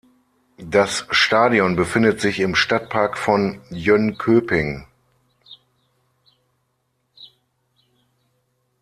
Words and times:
Das 0.71 1.05
Stadion 1.11 1.75
befindet 1.75 2.21
sich 2.21 2.39
im 2.39 2.55
Stadtpark 2.55 3.19
von 3.19 3.61
Jönköping. 3.69 4.87